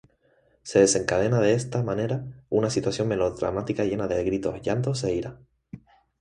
[0.63, 5.37] Se desencadena de esta manera una situación melodramática llena de gritos, llantos e ira.